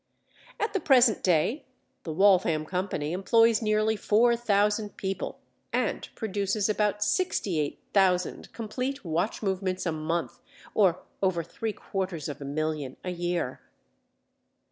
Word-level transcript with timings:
At 0.59 0.73
the 0.73 0.79
present 0.79 1.21
day, 1.21 1.63
the 2.05 2.11
Waltham 2.11 2.65
Company 2.65 3.13
employs 3.13 3.61
nearly 3.61 3.95
four 3.95 4.35
thousand 4.35 4.97
people 4.97 5.39
and 5.71 6.09
produces 6.15 6.67
about 6.67 7.03
sixty 7.03 7.59
eight 7.59 7.77
thousand 7.93 8.51
complete 8.51 9.05
watch 9.05 9.43
movements 9.43 9.85
a 9.85 9.91
month, 9.91 10.39
or 10.73 11.03
over 11.21 11.43
three 11.43 11.73
quarters 11.73 12.27
of 12.27 12.41
a 12.41 12.45
million 12.45 12.97
a 13.03 13.11
year. 13.11 13.61